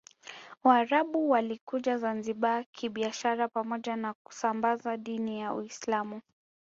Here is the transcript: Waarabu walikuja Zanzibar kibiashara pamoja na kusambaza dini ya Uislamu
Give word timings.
Waarabu 0.63 1.29
walikuja 1.29 1.97
Zanzibar 1.97 2.65
kibiashara 2.71 3.47
pamoja 3.47 3.95
na 3.95 4.13
kusambaza 4.13 4.97
dini 4.97 5.39
ya 5.39 5.53
Uislamu 5.53 6.21